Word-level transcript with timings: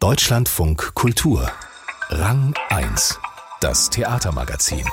Deutschlandfunk 0.00 0.94
Kultur. 0.94 1.52
Rang 2.08 2.54
1. 2.70 3.20
Das 3.60 3.90
Theatermagazin. 3.90 4.86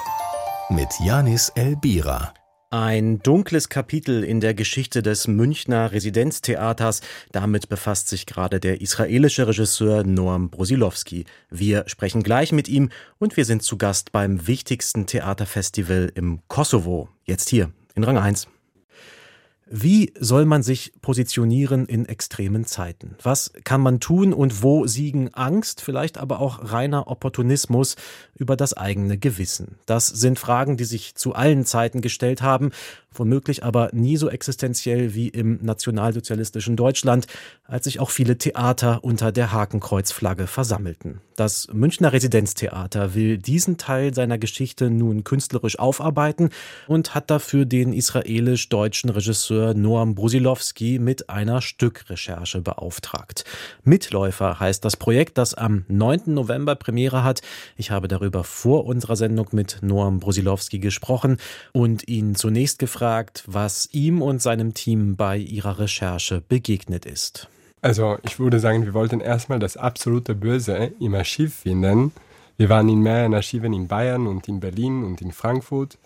Mit 0.70 0.90
Janis 1.02 1.48
Elbira. 1.56 2.34
Ein 2.72 3.20
dunkles 3.20 3.70
Kapitel 3.70 4.26
in 4.26 4.42
der 4.42 4.54
Geschichte 4.54 5.02
des 5.02 5.30
Münchner 5.30 5.94
Residenztheaters. 5.94 7.00
Damit 7.32 7.70
befasst 7.70 8.10
sich 8.10 8.26
gerade 8.26 8.60
der 8.60 8.82
israelische 8.82 9.48
Regisseur 9.48 10.04
Noam 10.04 10.50
Brosilowski. 10.50 11.24
Wir 11.50 11.86
sprechen 11.88 12.22
gleich 12.22 12.52
mit 12.52 12.68
ihm 12.68 12.90
und 13.18 13.38
wir 13.38 13.46
sind 13.46 13.64
zu 13.64 13.78
Gast 13.78 14.12
beim 14.12 14.46
wichtigsten 14.46 15.06
Theaterfestival 15.06 16.12
im 16.16 16.42
Kosovo. 16.50 17.08
Jetzt 17.24 17.48
hier 17.48 17.72
in 17.96 18.04
Rang 18.04 18.18
1. 18.18 18.50
Wie 19.70 20.14
soll 20.18 20.46
man 20.46 20.64
sich 20.64 20.94
positionieren 21.02 21.86
in 21.88 22.06
extremen 22.06 22.66
Zeiten? 22.66 23.16
Was 23.22 23.52
kann 23.66 23.82
man 23.82 24.00
tun 24.00 24.34
und 24.34 24.64
wo 24.64 24.88
siegen 24.88 25.34
Angst, 25.34 25.82
vielleicht 25.82 26.18
aber 26.18 26.40
auch 26.40 26.72
reiner 26.72 27.08
Opportunismus 27.08 27.96
über 28.36 28.56
das 28.56 28.76
eigene 28.76 29.18
Gewissen? 29.18 29.78
Das 29.86 30.08
sind 30.08 30.40
Fragen, 30.40 30.78
die 30.78 30.86
sich 30.86 31.16
zu 31.16 31.34
allen 31.34 31.66
Zeiten 31.66 32.02
gestellt 32.02 32.42
haben 32.42 32.72
womöglich 33.20 33.64
aber 33.64 33.90
nie 33.94 34.18
so 34.18 34.30
existenziell 34.30 35.14
wie 35.14 35.30
im 35.30 35.60
nationalsozialistischen 35.62 36.76
Deutschland, 36.76 37.28
als 37.64 37.86
sich 37.86 38.00
auch 38.00 38.10
viele 38.10 38.38
Theater 38.38 39.04
unter 39.04 39.32
der 39.32 39.52
Hakenkreuzflagge 39.52 40.48
versammelten. 40.48 41.22
Das 41.36 41.68
Münchner 41.72 42.14
Residenztheater 42.14 43.14
will 43.14 43.38
diesen 43.38 43.78
Teil 43.78 44.14
seiner 44.14 44.38
Geschichte 44.38 44.90
nun 44.90 45.24
künstlerisch 45.24 45.80
aufarbeiten 45.80 46.50
und 46.88 47.16
hat 47.16 47.30
dafür 47.30 47.66
den 47.66 47.94
israelisch-deutschen 47.94 49.10
Regisseur 49.10 49.57
Noam 49.74 50.16
Brusilowski 50.16 51.00
mit 51.00 51.30
einer 51.30 51.62
Stückrecherche 51.62 52.62
beauftragt. 52.62 53.46
Mitläufer 53.84 54.60
heißt 54.60 54.86
das 54.86 54.98
Projekt, 54.98 55.38
das 55.38 55.54
am 55.54 55.86
9. 55.88 56.22
November 56.28 56.76
Premiere 56.76 57.24
hat. 57.24 57.42
Ich 57.76 57.92
habe 57.92 58.08
darüber 58.08 58.44
vor 58.44 58.86
unserer 58.86 59.16
Sendung 59.16 59.48
mit 59.52 59.80
Noam 59.82 60.20
Brusilowski 60.20 60.80
gesprochen 60.80 61.38
und 61.74 62.08
ihn 62.08 62.36
zunächst 62.36 62.80
gefragt, 62.80 62.98
gefragt, 62.98 63.44
was 63.48 63.90
ihm 63.92 64.22
und 64.22 64.42
seinem 64.42 64.74
Team 64.74 65.16
bei 65.16 65.38
ihrer 65.38 65.80
Recherche 65.80 66.42
begegnet 66.48 67.06
ist. 67.06 67.48
Also 67.82 68.18
ich 68.24 68.40
würde 68.40 68.60
sagen, 68.60 68.86
wir 68.86 68.94
wollten 68.94 69.20
erstmal 69.20 69.60
das 69.60 69.78
absolute 69.78 70.34
Böse 70.36 70.92
im 71.00 71.14
Archiv 71.16 71.54
finden. 71.54 72.12
Wir 72.58 72.70
waren 72.70 72.90
in 72.90 73.00
mehreren 73.00 73.34
Archiven 73.34 73.74
in 73.74 73.88
Bayern 73.88 74.26
und 74.26 74.48
in 74.48 74.60
Berlin 74.60 75.04
und 75.04 75.22
in 75.22 75.32
Frankfurt. 75.32 75.98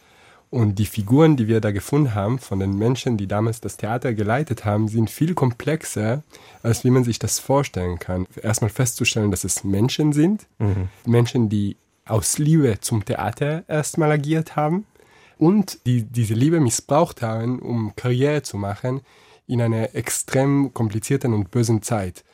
Und 0.51 0.79
die 0.79 0.85
Figuren, 0.85 1.37
die 1.37 1.47
wir 1.47 1.61
da 1.61 1.71
gefunden 1.71 2.13
haben, 2.13 2.37
von 2.37 2.59
den 2.59 2.77
Menschen, 2.77 3.15
die 3.15 3.25
damals 3.25 3.61
das 3.61 3.77
Theater 3.77 4.13
geleitet 4.13 4.65
haben, 4.65 4.89
sind 4.89 5.09
viel 5.09 5.33
komplexer, 5.33 6.23
als 6.61 6.83
wie 6.83 6.89
man 6.89 7.05
sich 7.05 7.19
das 7.19 7.39
vorstellen 7.39 7.99
kann. 7.99 8.27
Erstmal 8.35 8.69
festzustellen, 8.69 9.31
dass 9.31 9.45
es 9.45 9.63
Menschen 9.63 10.11
sind, 10.11 10.47
mhm. 10.59 10.89
Menschen, 11.05 11.47
die 11.47 11.77
aus 12.05 12.37
Liebe 12.37 12.79
zum 12.81 13.05
Theater 13.05 13.63
erstmal 13.69 14.11
agiert 14.11 14.57
haben 14.57 14.85
und 15.37 15.85
die 15.85 16.03
diese 16.03 16.33
Liebe 16.33 16.59
missbraucht 16.59 17.21
haben, 17.21 17.59
um 17.59 17.95
Karriere 17.95 18.41
zu 18.41 18.57
machen 18.57 18.99
in 19.47 19.61
einer 19.61 19.95
extrem 19.95 20.73
komplizierten 20.73 21.33
und 21.33 21.49
bösen 21.49 21.81
Zeit. 21.81 22.25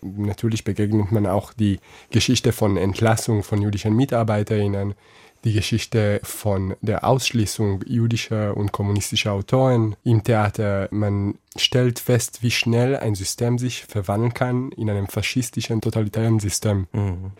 Natürlich 0.00 0.64
begegnet 0.64 1.12
man 1.12 1.26
auch 1.26 1.52
die 1.52 1.80
Geschichte 2.10 2.52
von 2.52 2.78
Entlassung 2.78 3.42
von 3.42 3.60
jüdischen 3.60 3.94
Mitarbeiterinnen, 3.94 4.94
die 5.44 5.52
Geschichte 5.52 6.20
von 6.22 6.76
der 6.80 7.04
Ausschließung 7.04 7.84
jüdischer 7.86 8.56
und 8.56 8.72
kommunistischer 8.72 9.32
Autoren 9.32 9.96
im 10.04 10.22
Theater. 10.22 10.88
Man 10.90 11.38
stellt 11.56 11.98
fest, 11.98 12.42
wie 12.42 12.50
schnell 12.50 12.96
ein 12.96 13.14
System 13.14 13.58
sich 13.58 13.84
verwandeln 13.84 14.34
kann 14.34 14.72
in 14.72 14.90
einem 14.90 15.06
faschistischen, 15.06 15.80
totalitären 15.80 16.40
System. 16.40 16.86
Mhm. 16.92 17.32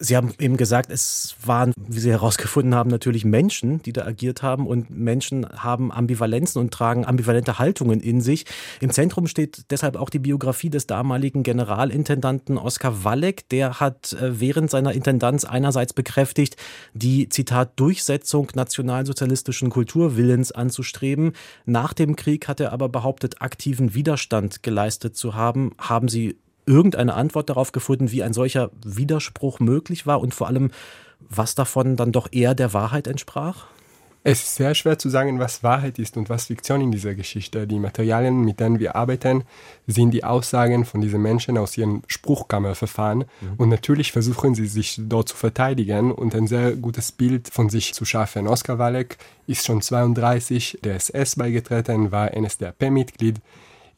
Sie 0.00 0.16
haben 0.16 0.32
eben 0.38 0.56
gesagt, 0.56 0.92
es 0.92 1.34
waren, 1.44 1.72
wie 1.76 1.98
Sie 1.98 2.10
herausgefunden 2.10 2.74
haben, 2.74 2.88
natürlich 2.88 3.24
Menschen, 3.24 3.82
die 3.82 3.92
da 3.92 4.06
agiert 4.06 4.42
haben 4.42 4.66
und 4.66 4.90
Menschen 4.90 5.46
haben 5.48 5.90
Ambivalenzen 5.90 6.60
und 6.60 6.72
tragen 6.72 7.04
ambivalente 7.04 7.58
Haltungen 7.58 8.00
in 8.00 8.20
sich. 8.20 8.46
Im 8.80 8.90
Zentrum 8.90 9.26
steht 9.26 9.64
deshalb 9.70 9.96
auch 9.96 10.08
die 10.08 10.20
Biografie 10.20 10.70
des 10.70 10.86
damaligen 10.86 11.42
Generalintendanten 11.42 12.58
Oskar 12.58 13.02
Walleck. 13.02 13.48
Der 13.48 13.80
hat 13.80 14.12
äh, 14.12 14.38
während 14.38 14.70
seiner 14.70 14.92
Intendanz 14.92 15.44
einerseits 15.44 15.92
bekräftigt, 15.92 16.56
die 16.94 17.28
Zitat 17.28 17.80
Durchsetzung 17.80 18.48
nationalsozialistischen 18.54 19.68
Kulturwillens 19.70 20.52
anzustreben. 20.52 21.32
Nach 21.64 21.92
dem 21.92 22.14
Krieg 22.14 22.46
hat 22.46 22.60
er 22.60 22.72
aber 22.72 22.88
behauptet, 22.88 23.42
aktiven 23.42 23.94
Widerstand 23.94 24.62
geleistet 24.62 25.16
zu 25.16 25.34
haben. 25.34 25.72
Haben 25.78 26.08
Sie 26.08 26.36
irgendeine 26.68 27.14
Antwort 27.14 27.50
darauf 27.50 27.72
gefunden, 27.72 28.12
wie 28.12 28.22
ein 28.22 28.32
solcher 28.32 28.70
Widerspruch 28.84 29.58
möglich 29.58 30.06
war 30.06 30.20
und 30.20 30.34
vor 30.34 30.46
allem, 30.46 30.70
was 31.20 31.54
davon 31.54 31.96
dann 31.96 32.12
doch 32.12 32.28
eher 32.30 32.54
der 32.54 32.72
Wahrheit 32.72 33.08
entsprach? 33.08 33.66
Es 34.24 34.42
ist 34.42 34.56
sehr 34.56 34.74
schwer 34.74 34.98
zu 34.98 35.08
sagen, 35.08 35.38
was 35.38 35.62
Wahrheit 35.62 35.98
ist 35.98 36.16
und 36.16 36.28
was 36.28 36.46
Fiktion 36.46 36.80
in 36.80 36.90
dieser 36.90 37.14
Geschichte. 37.14 37.66
Die 37.66 37.78
Materialien, 37.78 38.44
mit 38.44 38.58
denen 38.58 38.78
wir 38.78 38.96
arbeiten, 38.96 39.44
sind 39.86 40.10
die 40.10 40.24
Aussagen 40.24 40.84
von 40.84 41.00
diesen 41.00 41.22
Menschen 41.22 41.56
aus 41.56 41.78
ihren 41.78 42.02
Spruchkammerverfahren. 42.08 43.20
Mhm. 43.20 43.54
Und 43.56 43.68
natürlich 43.68 44.12
versuchen 44.12 44.54
sie 44.54 44.66
sich 44.66 45.00
dort 45.02 45.28
zu 45.28 45.36
verteidigen 45.36 46.10
und 46.10 46.34
ein 46.34 46.48
sehr 46.48 46.72
gutes 46.72 47.12
Bild 47.12 47.48
von 47.48 47.70
sich 47.70 47.94
zu 47.94 48.04
schaffen. 48.04 48.48
Oskar 48.48 48.78
Walek 48.78 49.18
ist 49.46 49.64
schon 49.64 49.80
32, 49.80 50.80
der 50.82 50.96
SS 50.96 51.36
beigetreten, 51.36 52.10
war 52.10 52.36
NSDAP-Mitglied. 52.36 53.40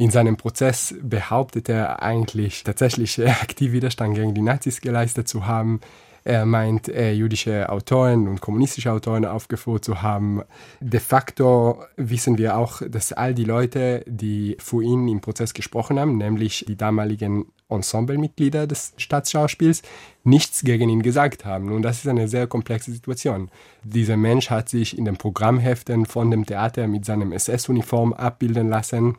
In 0.01 0.11
seinem 0.11 0.39
Prozess 0.39 0.95
behauptet 1.03 1.69
er 1.69 2.03
eigentlich 2.03 2.65
tatsächlich 2.65 3.21
aktiv 3.23 3.73
Widerstand 3.73 4.15
gegen 4.15 4.33
die 4.33 4.41
Nazis 4.41 4.81
geleistet 4.81 5.29
zu 5.29 5.47
haben. 5.47 5.83
Er 6.25 6.47
meint, 6.47 6.89
äh, 6.89 7.13
jüdische 7.13 7.69
Autoren 7.69 8.27
und 8.27 8.41
kommunistische 8.41 8.93
Autoren 8.93 9.27
aufgefordert 9.27 9.85
zu 9.85 10.01
haben. 10.01 10.41
De 10.81 11.01
facto 11.01 11.85
wissen 11.97 12.39
wir 12.39 12.57
auch, 12.57 12.81
dass 12.89 13.13
all 13.13 13.35
die 13.35 13.45
Leute, 13.45 14.03
die 14.07 14.57
für 14.59 14.83
ihn 14.83 15.07
im 15.07 15.21
Prozess 15.21 15.53
gesprochen 15.53 16.01
haben, 16.01 16.17
nämlich 16.17 16.65
die 16.67 16.77
damaligen 16.77 17.53
Ensemblemitglieder 17.69 18.67
des 18.67 18.95
Staatsschauspiels, 18.97 19.83
nichts 20.25 20.63
gegen 20.63 20.89
ihn 20.89 21.03
gesagt 21.03 21.45
haben. 21.45 21.73
Und 21.73 21.83
das 21.83 21.99
ist 21.99 22.09
eine 22.09 22.27
sehr 22.27 22.47
komplexe 22.47 22.91
Situation. 22.91 23.51
Dieser 23.85 24.17
Mensch 24.17 24.49
hat 24.49 24.71
sich 24.71 24.97
in 24.97 25.05
den 25.05 25.19
Programmheften 25.19 26.07
von 26.07 26.31
dem 26.31 26.47
Theater 26.47 26.89
mit 26.89 27.05
seinem 27.05 27.33
SS-Uniform 27.33 28.15
abbilden 28.15 28.71
lassen 28.71 29.19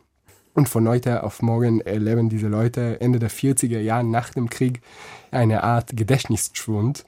und 0.54 0.68
von 0.68 0.86
heute 0.88 1.22
auf 1.22 1.42
morgen 1.42 1.80
erleben 1.80 2.28
diese 2.28 2.48
Leute 2.48 3.00
Ende 3.00 3.18
der 3.18 3.30
40er 3.30 3.78
Jahre 3.78 4.04
nach 4.04 4.30
dem 4.30 4.50
Krieg 4.50 4.80
eine 5.30 5.62
Art 5.62 5.96
Gedächtnisschwund. 5.96 7.04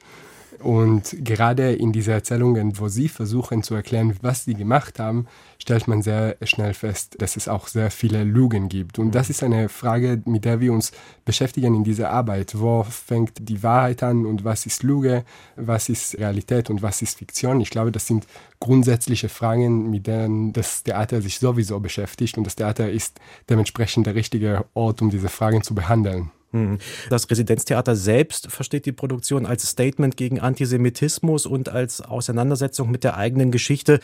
Und 0.64 1.16
gerade 1.22 1.74
in 1.74 1.92
diese 1.92 2.12
Erzählungen, 2.12 2.78
wo 2.78 2.88
sie 2.88 3.08
versuchen 3.08 3.62
zu 3.62 3.74
erklären, 3.74 4.16
was 4.22 4.46
sie 4.46 4.54
gemacht 4.54 4.98
haben, 4.98 5.26
stellt 5.58 5.86
man 5.88 6.00
sehr 6.00 6.38
schnell 6.42 6.72
fest, 6.72 7.16
dass 7.18 7.36
es 7.36 7.48
auch 7.48 7.68
sehr 7.68 7.90
viele 7.90 8.24
Lügen 8.24 8.70
gibt. 8.70 8.98
Und 8.98 9.14
das 9.14 9.28
ist 9.28 9.42
eine 9.42 9.68
Frage, 9.68 10.22
mit 10.24 10.46
der 10.46 10.60
wir 10.60 10.72
uns 10.72 10.92
beschäftigen 11.26 11.74
in 11.74 11.84
dieser 11.84 12.08
Arbeit. 12.08 12.58
Wo 12.58 12.82
fängt 12.82 13.46
die 13.46 13.62
Wahrheit 13.62 14.02
an 14.02 14.24
und 14.24 14.44
was 14.44 14.64
ist 14.64 14.82
Lüge, 14.82 15.26
was 15.56 15.90
ist 15.90 16.18
Realität 16.18 16.70
und 16.70 16.80
was 16.80 17.02
ist 17.02 17.18
Fiktion? 17.18 17.60
Ich 17.60 17.68
glaube, 17.68 17.92
das 17.92 18.06
sind 18.06 18.26
grundsätzliche 18.58 19.28
Fragen, 19.28 19.90
mit 19.90 20.06
denen 20.06 20.54
das 20.54 20.82
Theater 20.82 21.20
sich 21.20 21.40
sowieso 21.40 21.78
beschäftigt. 21.78 22.38
Und 22.38 22.44
das 22.44 22.56
Theater 22.56 22.90
ist 22.90 23.20
dementsprechend 23.50 24.06
der 24.06 24.14
richtige 24.14 24.64
Ort, 24.72 25.02
um 25.02 25.10
diese 25.10 25.28
Fragen 25.28 25.62
zu 25.62 25.74
behandeln. 25.74 26.30
Hm. 26.54 26.78
Das 27.10 27.28
Residenztheater 27.28 27.96
selbst 27.96 28.46
versteht 28.48 28.86
die 28.86 28.92
Produktion 28.92 29.44
als 29.44 29.68
Statement 29.68 30.16
gegen 30.16 30.38
Antisemitismus 30.38 31.46
und 31.46 31.68
als 31.68 32.00
Auseinandersetzung 32.00 32.92
mit 32.92 33.02
der 33.02 33.16
eigenen 33.16 33.50
Geschichte. 33.50 33.98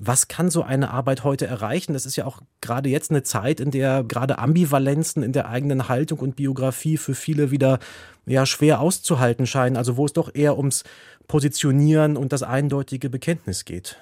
Was 0.00 0.26
kann 0.26 0.48
so 0.48 0.62
eine 0.62 0.92
Arbeit 0.92 1.24
heute 1.24 1.46
erreichen? 1.46 1.92
Das 1.92 2.06
ist 2.06 2.16
ja 2.16 2.24
auch 2.24 2.40
gerade 2.62 2.88
jetzt 2.88 3.10
eine 3.10 3.22
Zeit, 3.22 3.60
in 3.60 3.70
der 3.70 4.02
gerade 4.02 4.38
Ambivalenzen 4.38 5.22
in 5.22 5.34
der 5.34 5.50
eigenen 5.50 5.88
Haltung 5.88 6.20
und 6.20 6.36
Biografie 6.36 6.96
für 6.96 7.14
viele 7.14 7.50
wieder 7.50 7.78
ja, 8.24 8.46
schwer 8.46 8.80
auszuhalten 8.80 9.46
scheinen. 9.46 9.76
Also 9.76 9.98
wo 9.98 10.06
es 10.06 10.14
doch 10.14 10.34
eher 10.34 10.56
ums 10.56 10.84
Positionieren 11.28 12.16
und 12.16 12.32
das 12.32 12.42
eindeutige 12.42 13.10
Bekenntnis 13.10 13.66
geht. 13.66 13.98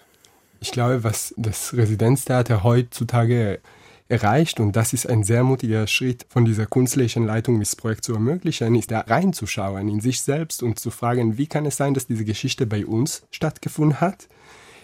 Ich 0.60 0.70
glaube, 0.70 1.02
was 1.02 1.34
das 1.36 1.74
Residenztheater 1.74 2.62
heutzutage 2.62 3.58
erreicht. 4.08 4.60
Und 4.60 4.74
das 4.74 4.92
ist 4.92 5.08
ein 5.08 5.22
sehr 5.22 5.44
mutiger 5.44 5.86
Schritt 5.86 6.26
von 6.28 6.44
dieser 6.44 6.66
künstlerischen 6.66 7.26
Leitung, 7.26 7.58
das 7.60 7.76
Projekt 7.76 8.04
zu 8.04 8.14
ermöglichen, 8.14 8.74
ist 8.74 8.90
da 8.90 9.00
reinzuschauen 9.00 9.88
in 9.88 10.00
sich 10.00 10.22
selbst 10.22 10.62
und 10.62 10.78
zu 10.78 10.90
fragen, 10.90 11.38
wie 11.38 11.46
kann 11.46 11.66
es 11.66 11.76
sein, 11.76 11.94
dass 11.94 12.06
diese 12.06 12.24
Geschichte 12.24 12.66
bei 12.66 12.86
uns 12.86 13.22
stattgefunden 13.30 14.00
hat? 14.00 14.28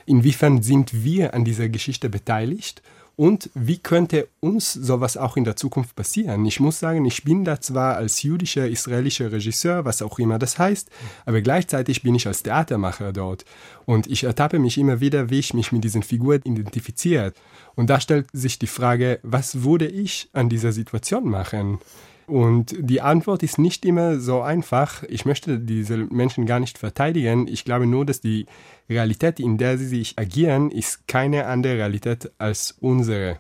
Inwiefern 0.07 0.63
sind 0.63 1.05
wir 1.05 1.35
an 1.35 1.45
dieser 1.45 1.69
Geschichte 1.69 2.11
beteiligt? 2.11 2.83
Und 3.17 3.51
wie 3.55 3.79
könnte 3.79 4.29
uns 4.41 4.73
sowas 4.73 5.17
auch 5.17 5.37
in 5.37 5.45
der 5.45 5.55
Zukunft 5.55 5.95
passieren? 5.95 6.45
Ich 6.47 6.59
muss 6.59 6.81
sagen, 6.81 7.05
ich 7.05 7.23
bin 7.23 7.45
da 7.45 7.61
zwar 7.61 7.97
als 7.97 8.23
jüdischer 8.23 8.69
israelischer 8.69 9.31
Regisseur, 9.31 9.85
was 9.85 10.03
auch 10.03 10.19
immer 10.19 10.39
das 10.39 10.59
heißt, 10.59 10.91
aber 11.25 11.41
gleichzeitig 11.41 12.03
bin 12.03 12.17
ich 12.17 12.27
als 12.27 12.43
Theatermacher 12.43 13.13
dort. 13.13 13.45
Und 13.87 14.09
ich 14.09 14.25
ertappe 14.25 14.59
mich 14.59 14.79
immer 14.79 15.01
wieder, 15.01 15.31
wie 15.31 15.39
ich 15.39 15.55
mich 15.55 15.71
mit 15.71 15.85
diesen 15.85 16.03
Figuren 16.03 16.41
identifiziert. 16.45 17.37
Und 17.77 17.89
da 17.89 18.01
stellt 18.01 18.27
sich 18.33 18.59
die 18.59 18.67
Frage, 18.67 19.21
was 19.23 19.63
würde 19.63 19.87
ich 19.87 20.29
an 20.33 20.49
dieser 20.49 20.73
Situation 20.73 21.29
machen? 21.29 21.79
Und 22.27 22.75
die 22.79 23.03
Antwort 23.03 23.43
ist 23.43 23.59
nicht 23.59 23.85
immer 23.85 24.19
so 24.19 24.41
einfach. 24.41 25.03
Ich 25.05 25.27
möchte 25.27 25.59
diese 25.59 25.99
Menschen 25.99 26.47
gar 26.47 26.59
nicht 26.59 26.79
verteidigen. 26.79 27.47
Ich 27.47 27.65
glaube 27.65 27.87
nur, 27.87 28.07
dass 28.07 28.21
die 28.21 28.47
Realität, 28.89 29.41
in 29.41 29.59
der 29.59 29.79
sie 29.79 29.87
sich 29.87 30.19
agieren, 30.19 30.71
ist 30.71 31.09
keine 31.09 31.47
andere 31.47 31.75
Realität 31.75 32.31
als 32.39 32.77
unsere. 32.81 33.39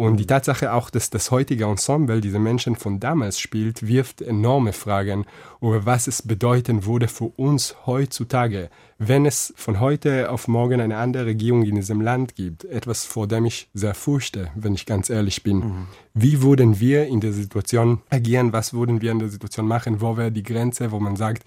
Und 0.00 0.16
die 0.16 0.26
Tatsache 0.26 0.72
auch, 0.72 0.88
dass 0.88 1.10
das 1.10 1.30
heutige 1.30 1.64
Ensemble 1.64 2.22
diese 2.22 2.38
Menschen 2.38 2.74
von 2.74 3.00
damals 3.00 3.38
spielt, 3.38 3.86
wirft 3.86 4.22
enorme 4.22 4.72
Fragen 4.72 5.26
über 5.60 5.84
was 5.84 6.06
es 6.06 6.22
bedeuten 6.22 6.86
würde 6.86 7.06
für 7.06 7.26
uns 7.26 7.76
heutzutage, 7.84 8.70
wenn 8.96 9.26
es 9.26 9.52
von 9.56 9.78
heute 9.78 10.30
auf 10.30 10.48
morgen 10.48 10.80
eine 10.80 10.96
andere 10.96 11.26
Regierung 11.26 11.64
in 11.64 11.74
diesem 11.74 12.00
Land 12.00 12.34
gibt. 12.34 12.64
Etwas, 12.64 13.04
vor 13.04 13.26
dem 13.26 13.44
ich 13.44 13.68
sehr 13.74 13.92
fürchte, 13.92 14.50
wenn 14.54 14.74
ich 14.74 14.86
ganz 14.86 15.10
ehrlich 15.10 15.42
bin. 15.42 15.58
Mhm. 15.58 15.86
Wie 16.14 16.40
würden 16.40 16.80
wir 16.80 17.06
in 17.06 17.20
der 17.20 17.34
Situation 17.34 18.00
agieren? 18.08 18.54
Was 18.54 18.72
würden 18.72 19.02
wir 19.02 19.12
in 19.12 19.18
der 19.18 19.28
Situation 19.28 19.66
machen? 19.66 20.00
Wo 20.00 20.16
wäre 20.16 20.32
die 20.32 20.42
Grenze, 20.42 20.92
wo 20.92 20.98
man 21.00 21.16
sagt, 21.16 21.44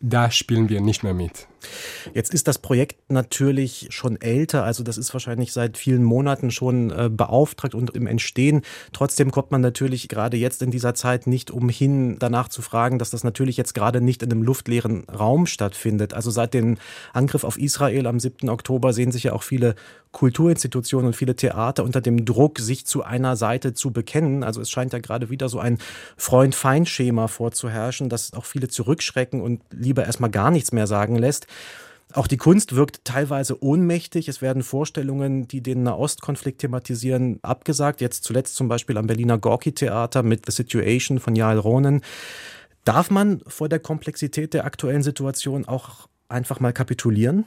da 0.00 0.30
spielen 0.30 0.68
wir 0.68 0.80
nicht 0.80 1.02
mehr 1.02 1.14
mit. 1.14 1.48
Jetzt 2.14 2.34
ist 2.34 2.46
das 2.46 2.58
Projekt 2.58 3.10
natürlich 3.10 3.88
schon 3.90 4.20
älter, 4.20 4.62
also 4.62 4.82
das 4.82 4.98
ist 4.98 5.12
wahrscheinlich 5.14 5.52
seit 5.52 5.78
vielen 5.78 6.04
Monaten 6.04 6.50
schon 6.50 6.90
äh, 6.90 7.08
beauftragt 7.10 7.74
und 7.74 7.96
im 7.96 8.06
Entstehen. 8.06 8.60
Trotzdem 8.92 9.30
kommt 9.30 9.50
man 9.50 9.62
natürlich 9.62 10.08
gerade 10.08 10.36
jetzt 10.36 10.60
in 10.60 10.70
dieser 10.70 10.94
Zeit 10.94 11.26
nicht 11.26 11.50
umhin, 11.50 12.18
danach 12.18 12.48
zu 12.48 12.60
fragen, 12.60 12.98
dass 12.98 13.10
das 13.10 13.24
natürlich 13.24 13.56
jetzt 13.56 13.74
gerade 13.74 14.00
nicht 14.02 14.22
in 14.22 14.30
einem 14.30 14.42
luftleeren 14.42 15.04
Raum 15.04 15.46
stattfindet. 15.46 16.12
Also 16.12 16.30
seit 16.30 16.52
dem 16.52 16.76
Angriff 17.14 17.42
auf 17.42 17.58
Israel 17.58 18.06
am 18.06 18.20
7. 18.20 18.50
Oktober 18.50 18.92
sehen 18.92 19.12
sich 19.12 19.24
ja 19.24 19.32
auch 19.32 19.42
viele 19.42 19.74
Kulturinstitutionen 20.16 21.08
und 21.08 21.12
viele 21.12 21.36
Theater 21.36 21.84
unter 21.84 22.00
dem 22.00 22.24
Druck, 22.24 22.58
sich 22.58 22.86
zu 22.86 23.02
einer 23.02 23.36
Seite 23.36 23.74
zu 23.74 23.92
bekennen. 23.92 24.44
Also 24.44 24.62
es 24.62 24.70
scheint 24.70 24.94
ja 24.94 24.98
gerade 24.98 25.28
wieder 25.28 25.50
so 25.50 25.58
ein 25.58 25.76
Freund-Feind-Schema 26.16 27.28
vorzuherrschen, 27.28 28.08
das 28.08 28.32
auch 28.32 28.46
viele 28.46 28.68
zurückschrecken 28.68 29.42
und 29.42 29.60
lieber 29.70 30.06
erstmal 30.06 30.30
gar 30.30 30.50
nichts 30.50 30.72
mehr 30.72 30.86
sagen 30.86 31.16
lässt. 31.16 31.46
Auch 32.14 32.28
die 32.28 32.38
Kunst 32.38 32.74
wirkt 32.74 33.04
teilweise 33.04 33.62
ohnmächtig. 33.62 34.26
Es 34.28 34.40
werden 34.40 34.62
Vorstellungen, 34.62 35.48
die 35.48 35.60
den 35.60 35.82
Nahostkonflikt 35.82 36.62
thematisieren, 36.62 37.38
abgesagt. 37.42 38.00
Jetzt 38.00 38.24
zuletzt 38.24 38.56
zum 38.56 38.68
Beispiel 38.68 38.96
am 38.96 39.06
Berliner 39.06 39.36
Gorki-Theater 39.36 40.22
mit 40.22 40.46
The 40.46 40.52
Situation 40.52 41.20
von 41.20 41.36
Jael 41.36 41.58
Ronen. 41.58 42.00
Darf 42.86 43.10
man 43.10 43.42
vor 43.46 43.68
der 43.68 43.80
Komplexität 43.80 44.54
der 44.54 44.64
aktuellen 44.64 45.02
Situation 45.02 45.68
auch 45.68 46.08
einfach 46.30 46.58
mal 46.58 46.72
kapitulieren? 46.72 47.44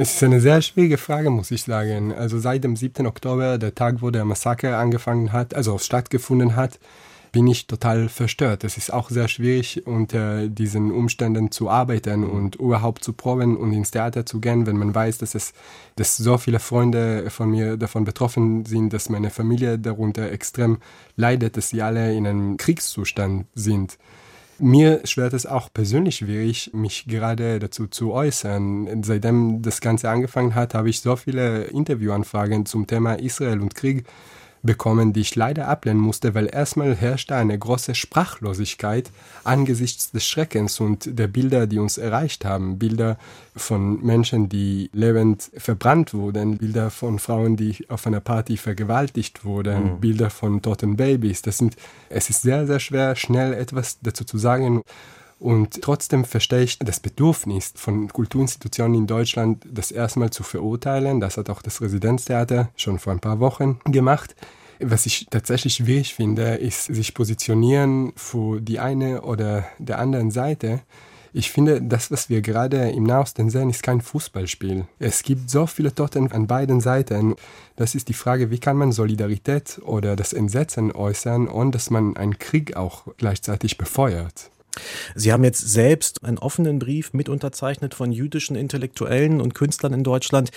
Es 0.00 0.14
ist 0.14 0.22
eine 0.22 0.40
sehr 0.40 0.62
schwierige 0.62 0.96
Frage, 0.96 1.28
muss 1.28 1.50
ich 1.50 1.64
sagen. 1.64 2.12
Also 2.12 2.38
seit 2.38 2.62
dem 2.62 2.76
7. 2.76 3.04
Oktober, 3.04 3.58
der 3.58 3.74
Tag, 3.74 4.00
wo 4.00 4.10
der 4.10 4.24
Massaker 4.24 4.78
angefangen 4.78 5.32
hat, 5.32 5.54
also 5.54 5.76
stattgefunden 5.78 6.54
hat, 6.54 6.78
bin 7.32 7.48
ich 7.48 7.66
total 7.66 8.08
verstört. 8.08 8.62
Es 8.62 8.76
ist 8.76 8.92
auch 8.92 9.10
sehr 9.10 9.26
schwierig, 9.26 9.88
unter 9.88 10.46
diesen 10.46 10.92
Umständen 10.92 11.50
zu 11.50 11.68
arbeiten 11.68 12.22
und 12.22 12.54
überhaupt 12.54 13.02
zu 13.02 13.12
proben 13.12 13.56
und 13.56 13.72
ins 13.72 13.90
Theater 13.90 14.24
zu 14.24 14.38
gehen, 14.38 14.66
wenn 14.66 14.76
man 14.76 14.94
weiß, 14.94 15.18
dass 15.18 15.34
es, 15.34 15.52
dass 15.96 16.16
so 16.16 16.38
viele 16.38 16.60
Freunde 16.60 17.28
von 17.30 17.50
mir 17.50 17.76
davon 17.76 18.04
betroffen 18.04 18.66
sind, 18.66 18.92
dass 18.92 19.08
meine 19.08 19.30
Familie 19.30 19.80
darunter 19.80 20.30
extrem 20.30 20.78
leidet, 21.16 21.56
dass 21.56 21.70
sie 21.70 21.82
alle 21.82 22.14
in 22.14 22.24
einem 22.24 22.56
Kriegszustand 22.56 23.46
sind. 23.56 23.98
Mir 24.60 25.02
schwert 25.04 25.34
es 25.34 25.46
auch 25.46 25.72
persönlich 25.72 26.16
schwierig, 26.16 26.72
mich 26.74 27.06
gerade 27.06 27.60
dazu 27.60 27.86
zu 27.86 28.12
äußern. 28.12 29.04
Seitdem 29.04 29.62
das 29.62 29.80
Ganze 29.80 30.10
angefangen 30.10 30.56
hat, 30.56 30.74
habe 30.74 30.90
ich 30.90 31.00
so 31.00 31.14
viele 31.14 31.64
Interviewanfragen 31.64 32.66
zum 32.66 32.88
Thema 32.88 33.14
Israel 33.14 33.60
und 33.60 33.76
Krieg 33.76 34.04
bekommen, 34.68 35.14
die 35.14 35.22
ich 35.22 35.34
leider 35.34 35.66
ablehnen 35.66 35.98
musste, 35.98 36.34
weil 36.34 36.46
erstmal 36.52 36.94
herrschte 36.94 37.34
eine 37.34 37.58
große 37.58 37.94
Sprachlosigkeit 37.94 39.10
angesichts 39.42 40.10
des 40.10 40.26
Schreckens 40.26 40.78
und 40.78 41.18
der 41.18 41.26
Bilder, 41.26 41.66
die 41.66 41.78
uns 41.78 41.96
erreicht 41.96 42.44
haben. 42.44 42.78
Bilder 42.78 43.16
von 43.56 44.04
Menschen, 44.04 44.50
die 44.50 44.90
lebend 44.92 45.50
verbrannt 45.56 46.12
wurden, 46.12 46.58
Bilder 46.58 46.90
von 46.90 47.18
Frauen, 47.18 47.56
die 47.56 47.86
auf 47.88 48.06
einer 48.06 48.20
Party 48.20 48.58
vergewaltigt 48.58 49.42
wurden, 49.42 49.94
mhm. 49.94 50.00
Bilder 50.00 50.28
von 50.28 50.60
toten 50.60 50.96
Babys. 50.96 51.40
Das 51.40 51.56
sind, 51.56 51.76
es 52.10 52.28
ist 52.28 52.42
sehr, 52.42 52.66
sehr 52.66 52.78
schwer, 52.78 53.16
schnell 53.16 53.54
etwas 53.54 53.98
dazu 54.02 54.24
zu 54.24 54.36
sagen. 54.36 54.82
Und 55.38 55.82
trotzdem 55.82 56.24
verstehe 56.24 56.62
ich 56.62 56.78
das 56.78 56.98
Bedürfnis 56.98 57.72
von 57.76 58.08
Kulturinstitutionen 58.08 58.94
in 58.96 59.06
Deutschland, 59.06 59.64
das 59.70 59.92
erstmal 59.92 60.30
zu 60.30 60.42
verurteilen. 60.42 61.20
Das 61.20 61.36
hat 61.36 61.48
auch 61.48 61.62
das 61.62 61.80
Residenztheater 61.80 62.70
schon 62.76 62.98
vor 62.98 63.12
ein 63.12 63.20
paar 63.20 63.38
Wochen 63.38 63.78
gemacht. 63.84 64.34
Was 64.80 65.06
ich 65.06 65.26
tatsächlich 65.30 65.74
schwierig 65.74 66.14
finde, 66.14 66.54
ist 66.56 66.84
sich 66.84 67.14
positionieren 67.14 68.12
für 68.16 68.60
die 68.60 68.78
eine 68.78 69.22
oder 69.22 69.64
der 69.78 69.98
anderen 69.98 70.30
Seite. 70.30 70.80
Ich 71.32 71.50
finde, 71.50 71.82
das, 71.82 72.10
was 72.10 72.30
wir 72.30 72.42
gerade 72.42 72.90
im 72.90 73.04
Nahosten 73.04 73.50
sehen, 73.50 73.70
ist 73.70 73.82
kein 73.82 74.00
Fußballspiel. 74.00 74.86
Es 74.98 75.22
gibt 75.22 75.50
so 75.50 75.66
viele 75.66 75.94
Toten 75.94 76.32
an 76.32 76.46
beiden 76.46 76.80
Seiten. 76.80 77.34
Das 77.76 77.94
ist 77.94 78.08
die 78.08 78.14
Frage, 78.14 78.50
wie 78.50 78.58
kann 78.58 78.76
man 78.76 78.92
Solidarität 78.92 79.80
oder 79.84 80.16
das 80.16 80.32
Entsetzen 80.32 80.90
äußern, 80.90 81.48
ohne 81.48 81.70
dass 81.70 81.90
man 81.90 82.16
einen 82.16 82.38
Krieg 82.38 82.76
auch 82.76 83.04
gleichzeitig 83.18 83.78
befeuert. 83.78 84.50
Sie 85.14 85.32
haben 85.32 85.44
jetzt 85.44 85.68
selbst 85.68 86.24
einen 86.24 86.38
offenen 86.38 86.78
Brief 86.78 87.12
mit 87.12 87.28
unterzeichnet 87.28 87.94
von 87.94 88.12
jüdischen 88.12 88.56
Intellektuellen 88.56 89.40
und 89.40 89.54
Künstlern 89.54 89.92
in 89.92 90.04
Deutschland, 90.04 90.50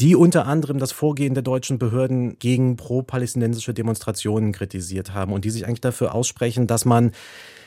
die 0.00 0.16
unter 0.16 0.46
anderem 0.46 0.78
das 0.78 0.92
Vorgehen 0.92 1.34
der 1.34 1.42
deutschen 1.42 1.78
Behörden 1.78 2.38
gegen 2.38 2.76
pro-palästinensische 2.76 3.74
Demonstrationen 3.74 4.52
kritisiert 4.52 5.14
haben 5.14 5.32
und 5.32 5.44
die 5.44 5.50
sich 5.50 5.66
eigentlich 5.66 5.80
dafür 5.80 6.14
aussprechen, 6.14 6.66
dass 6.66 6.84
man 6.84 7.12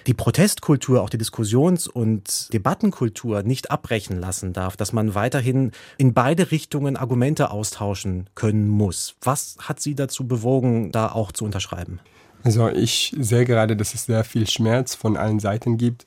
die 0.08 0.14
Protestkultur, 0.14 1.02
auch 1.02 1.10
die 1.10 1.18
Diskussions- 1.18 1.88
und 1.88 2.54
Debattenkultur 2.54 3.44
nicht 3.44 3.72
abbrechen 3.72 4.20
lassen 4.20 4.54
darf, 4.54 4.78
dass 4.78 4.94
man 4.94 5.16
weiterhin 5.16 5.72
in 5.98 6.14
beide 6.14 6.52
Richtungen 6.52 6.96
Argumente 6.96 7.50
austauschen 7.50 8.30
können 8.36 8.68
muss. 8.68 9.16
Was 9.22 9.58
hat 9.60 9.80
Sie 9.80 9.96
dazu 9.96 10.28
bewogen, 10.28 10.92
da 10.92 11.12
auch 11.12 11.32
zu 11.32 11.46
unterschreiben? 11.46 12.00
Also 12.46 12.70
ich 12.70 13.16
sehe 13.20 13.44
gerade, 13.44 13.76
dass 13.76 13.96
es 13.96 14.06
sehr 14.06 14.24
viel 14.24 14.48
Schmerz 14.48 14.94
von 14.94 15.18
allen 15.18 15.40
Seiten 15.40 15.80
gibt. 15.80 16.06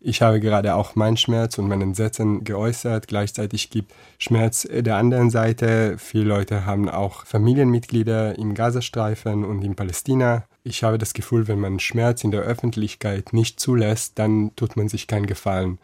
Ich 0.00 0.22
habe 0.22 0.40
gerade 0.40 0.76
auch 0.76 0.94
meinen 0.94 1.18
Schmerz 1.18 1.58
und 1.58 1.68
meinen 1.68 1.92
Sätzen 1.92 2.42
geäußert. 2.42 3.06
Gleichzeitig 3.06 3.68
gibt 3.68 3.92
Schmerz 4.18 4.66
der 4.70 4.96
anderen 4.96 5.28
Seite. 5.28 5.96
Viele 5.98 6.24
Leute 6.24 6.64
haben 6.64 6.88
auch 6.88 7.26
Familienmitglieder 7.26 8.38
im 8.38 8.54
Gazastreifen 8.54 9.44
und 9.44 9.62
in 9.62 9.74
Palästina. 9.74 10.44
Ich 10.62 10.82
habe 10.84 10.96
das 10.96 11.12
Gefühl, 11.12 11.48
wenn 11.48 11.60
man 11.60 11.78
Schmerz 11.78 12.24
in 12.24 12.30
der 12.30 12.40
Öffentlichkeit 12.40 13.34
nicht 13.34 13.60
zulässt, 13.60 14.18
dann 14.18 14.56
tut 14.56 14.78
man 14.78 14.88
sich 14.88 15.06
keinen 15.06 15.26
Gefallen. 15.26 15.78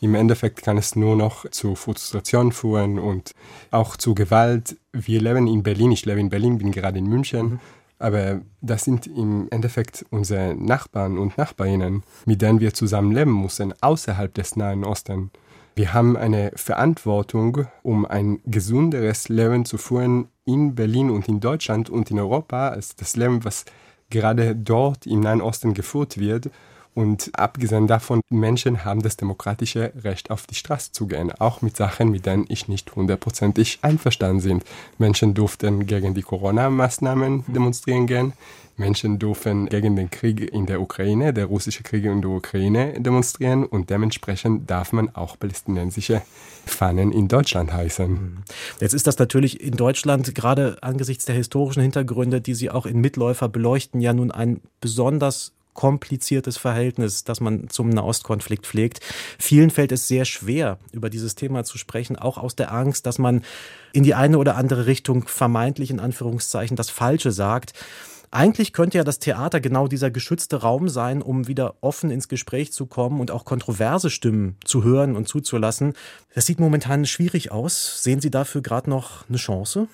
Im 0.00 0.16
Endeffekt 0.16 0.64
kann 0.64 0.78
es 0.78 0.96
nur 0.96 1.14
noch 1.14 1.48
zu 1.48 1.76
Frustration 1.76 2.50
führen 2.50 2.98
und 2.98 3.30
auch 3.70 3.96
zu 3.96 4.16
Gewalt. 4.16 4.76
Wir 4.92 5.20
leben 5.20 5.46
in 5.46 5.62
Berlin, 5.62 5.92
ich 5.92 6.04
lebe 6.06 6.18
in 6.18 6.28
Berlin, 6.28 6.58
bin 6.58 6.72
gerade 6.72 6.98
in 6.98 7.06
München. 7.06 7.60
Aber 7.98 8.40
das 8.60 8.84
sind 8.84 9.06
im 9.06 9.48
Endeffekt 9.50 10.04
unsere 10.10 10.54
Nachbarn 10.54 11.18
und 11.18 11.38
Nachbarinnen, 11.38 12.02
mit 12.26 12.42
denen 12.42 12.60
wir 12.60 12.74
zusammen 12.74 13.12
leben 13.12 13.40
müssen, 13.40 13.72
außerhalb 13.80 14.34
des 14.34 14.56
Nahen 14.56 14.84
Ostens. 14.84 15.30
Wir 15.76 15.92
haben 15.92 16.16
eine 16.16 16.52
Verantwortung, 16.54 17.66
um 17.82 18.04
ein 18.06 18.40
gesunderes 18.44 19.28
Leben 19.28 19.64
zu 19.64 19.76
führen 19.76 20.28
in 20.44 20.74
Berlin 20.74 21.10
und 21.10 21.28
in 21.28 21.40
Deutschland 21.40 21.90
und 21.90 22.10
in 22.10 22.20
Europa, 22.20 22.68
als 22.68 22.94
das 22.94 23.16
Leben, 23.16 23.44
was 23.44 23.64
gerade 24.10 24.54
dort 24.54 25.06
im 25.06 25.20
Nahen 25.20 25.40
Osten 25.40 25.74
geführt 25.74 26.18
wird. 26.18 26.50
Und 26.94 27.30
abgesehen 27.34 27.86
davon, 27.88 28.20
Menschen 28.30 28.84
haben 28.84 29.02
das 29.02 29.16
demokratische 29.16 29.92
Recht, 30.02 30.30
auf 30.30 30.46
die 30.46 30.54
Straße 30.54 30.92
zu 30.92 31.06
gehen, 31.06 31.32
auch 31.32 31.60
mit 31.60 31.76
Sachen, 31.76 32.10
mit 32.10 32.24
denen 32.24 32.46
ich 32.48 32.68
nicht 32.68 32.94
hundertprozentig 32.94 33.80
einverstanden 33.82 34.42
bin. 34.42 34.62
Menschen 34.98 35.34
durften 35.34 35.86
gegen 35.86 36.14
die 36.14 36.22
Corona-Maßnahmen 36.22 37.44
demonstrieren 37.48 38.06
gehen. 38.06 38.32
Menschen 38.76 39.18
dürfen 39.18 39.68
gegen 39.68 39.94
den 39.94 40.10
Krieg 40.10 40.40
in 40.40 40.66
der 40.66 40.80
Ukraine, 40.80 41.32
der 41.32 41.46
russische 41.46 41.82
Krieg 41.82 42.04
in 42.04 42.22
der 42.22 42.30
Ukraine 42.30 43.00
demonstrieren 43.00 43.64
und 43.64 43.90
dementsprechend 43.90 44.68
darf 44.68 44.92
man 44.92 45.14
auch 45.14 45.38
palästinensische 45.38 46.22
Fahnen 46.66 47.12
in 47.12 47.28
Deutschland 47.28 47.72
heißen. 47.72 48.10
Mhm. 48.10 48.36
Jetzt 48.80 48.94
ist 48.94 49.06
das 49.06 49.18
natürlich 49.18 49.60
in 49.60 49.76
Deutschland 49.76 50.34
gerade 50.34 50.76
angesichts 50.80 51.24
der 51.24 51.36
historischen 51.36 51.82
Hintergründe, 51.82 52.40
die 52.40 52.54
Sie 52.54 52.70
auch 52.70 52.86
in 52.86 53.00
Mitläufer 53.00 53.48
beleuchten, 53.48 54.00
ja 54.00 54.12
nun 54.12 54.30
ein 54.30 54.60
besonders 54.80 55.52
kompliziertes 55.74 56.56
Verhältnis, 56.56 57.24
das 57.24 57.40
man 57.40 57.68
zum 57.68 57.90
Nahostkonflikt 57.90 58.66
pflegt. 58.66 59.00
Vielen 59.38 59.70
fällt 59.70 59.92
es 59.92 60.08
sehr 60.08 60.24
schwer, 60.24 60.78
über 60.92 61.10
dieses 61.10 61.34
Thema 61.34 61.64
zu 61.64 61.78
sprechen, 61.78 62.16
auch 62.16 62.38
aus 62.38 62.56
der 62.56 62.72
Angst, 62.72 63.06
dass 63.06 63.18
man 63.18 63.42
in 63.92 64.04
die 64.04 64.14
eine 64.14 64.38
oder 64.38 64.56
andere 64.56 64.86
Richtung 64.86 65.26
vermeintlich 65.26 65.90
in 65.90 66.00
Anführungszeichen 66.00 66.76
das 66.76 66.90
Falsche 66.90 67.32
sagt. 67.32 67.74
Eigentlich 68.30 68.72
könnte 68.72 68.98
ja 68.98 69.04
das 69.04 69.20
Theater 69.20 69.60
genau 69.60 69.86
dieser 69.86 70.10
geschützte 70.10 70.56
Raum 70.56 70.88
sein, 70.88 71.22
um 71.22 71.46
wieder 71.46 71.76
offen 71.82 72.10
ins 72.10 72.26
Gespräch 72.26 72.72
zu 72.72 72.86
kommen 72.86 73.20
und 73.20 73.30
auch 73.30 73.44
kontroverse 73.44 74.10
Stimmen 74.10 74.56
zu 74.64 74.82
hören 74.82 75.14
und 75.14 75.28
zuzulassen. 75.28 75.92
Das 76.34 76.44
sieht 76.44 76.58
momentan 76.58 77.06
schwierig 77.06 77.52
aus. 77.52 78.02
Sehen 78.02 78.20
Sie 78.20 78.32
dafür 78.32 78.60
gerade 78.60 78.90
noch 78.90 79.28
eine 79.28 79.38
Chance? 79.38 79.86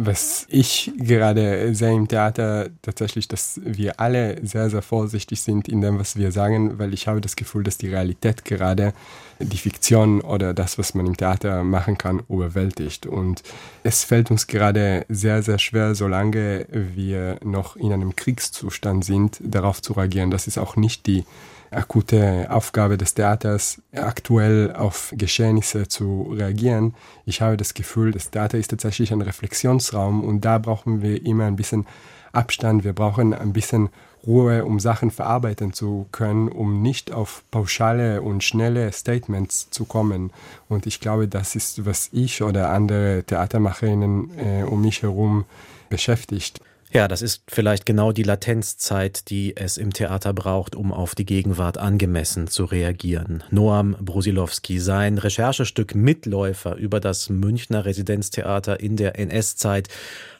Was 0.00 0.46
ich 0.48 0.92
gerade 0.96 1.74
sehe 1.74 1.92
im 1.92 2.06
Theater 2.06 2.68
tatsächlich, 2.82 3.26
dass 3.26 3.60
wir 3.64 3.98
alle 3.98 4.38
sehr, 4.46 4.70
sehr 4.70 4.80
vorsichtig 4.80 5.40
sind 5.40 5.66
in 5.66 5.80
dem, 5.80 5.98
was 5.98 6.14
wir 6.14 6.30
sagen, 6.30 6.78
weil 6.78 6.94
ich 6.94 7.08
habe 7.08 7.20
das 7.20 7.34
Gefühl, 7.34 7.64
dass 7.64 7.78
die 7.78 7.88
Realität 7.88 8.44
gerade 8.44 8.92
die 9.40 9.56
Fiktion 9.56 10.20
oder 10.20 10.54
das, 10.54 10.78
was 10.78 10.94
man 10.94 11.04
im 11.04 11.16
Theater 11.16 11.64
machen 11.64 11.98
kann, 11.98 12.22
überwältigt. 12.28 13.06
Und 13.06 13.42
es 13.82 14.04
fällt 14.04 14.30
uns 14.30 14.46
gerade 14.46 15.04
sehr, 15.08 15.42
sehr 15.42 15.58
schwer, 15.58 15.96
solange 15.96 16.66
wir 16.70 17.40
noch 17.42 17.74
in 17.74 17.92
einem 17.92 18.14
Kriegszustand 18.14 19.04
sind, 19.04 19.40
darauf 19.42 19.82
zu 19.82 19.94
reagieren. 19.94 20.30
Das 20.30 20.46
ist 20.46 20.58
auch 20.58 20.76
nicht 20.76 21.08
die 21.08 21.24
akute 21.70 22.46
Aufgabe 22.50 22.96
des 22.96 23.14
Theaters, 23.14 23.82
aktuell 23.92 24.72
auf 24.74 25.12
Geschehnisse 25.16 25.88
zu 25.88 26.32
reagieren. 26.32 26.94
Ich 27.26 27.40
habe 27.40 27.56
das 27.56 27.74
Gefühl, 27.74 28.12
das 28.12 28.30
Theater 28.30 28.58
ist 28.58 28.68
tatsächlich 28.68 29.12
ein 29.12 29.22
Reflexionsraum 29.22 30.24
und 30.24 30.44
da 30.44 30.58
brauchen 30.58 31.02
wir 31.02 31.24
immer 31.24 31.44
ein 31.44 31.56
bisschen 31.56 31.86
Abstand, 32.32 32.84
wir 32.84 32.92
brauchen 32.92 33.34
ein 33.34 33.52
bisschen 33.52 33.88
Ruhe, 34.26 34.64
um 34.64 34.80
Sachen 34.80 35.10
verarbeiten 35.10 35.72
zu 35.72 36.06
können, 36.12 36.48
um 36.48 36.82
nicht 36.82 37.12
auf 37.12 37.44
pauschale 37.50 38.20
und 38.20 38.44
schnelle 38.44 38.92
Statements 38.92 39.70
zu 39.70 39.84
kommen. 39.84 40.32
Und 40.68 40.86
ich 40.86 41.00
glaube, 41.00 41.28
das 41.28 41.54
ist, 41.54 41.86
was 41.86 42.10
ich 42.12 42.42
oder 42.42 42.70
andere 42.70 43.24
Theatermacherinnen 43.24 44.30
äh, 44.38 44.62
um 44.64 44.82
mich 44.82 45.02
herum 45.02 45.44
beschäftigt. 45.88 46.60
Ja, 46.90 47.06
das 47.06 47.20
ist 47.20 47.42
vielleicht 47.48 47.84
genau 47.84 48.12
die 48.12 48.22
Latenzzeit, 48.22 49.28
die 49.28 49.56
es 49.56 49.76
im 49.76 49.92
Theater 49.92 50.32
braucht, 50.32 50.74
um 50.74 50.92
auf 50.92 51.14
die 51.14 51.26
Gegenwart 51.26 51.76
angemessen 51.76 52.46
zu 52.46 52.64
reagieren. 52.64 53.44
Noam 53.50 53.94
Brusilowski, 54.00 54.78
sein 54.78 55.18
Recherchestück 55.18 55.94
Mitläufer 55.94 56.76
über 56.76 56.98
das 56.98 57.28
Münchner 57.28 57.84
Residenztheater 57.84 58.80
in 58.80 58.96
der 58.96 59.18
NS-Zeit, 59.18 59.88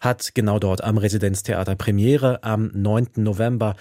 hat 0.01 0.35
genau 0.35 0.59
dort 0.59 0.83
am 0.83 0.97
Residenztheater 0.97 1.77
Premiere 1.77 2.43
am 2.43 2.71
9. 2.73 3.09
November. 3.17 3.77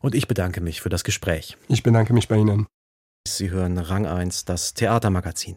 Und 0.00 0.14
ich 0.14 0.26
bedanke 0.26 0.62
mich 0.62 0.80
für 0.80 0.88
das 0.88 1.04
Gespräch. 1.04 1.58
Ich 1.68 1.82
bedanke 1.82 2.14
mich 2.14 2.28
bei 2.28 2.36
Ihnen. 2.36 2.66
Sie 3.28 3.50
hören 3.50 3.76
Rang 3.76 4.06
1, 4.06 4.44
das 4.46 4.72
Theatermagazin. 4.72 5.56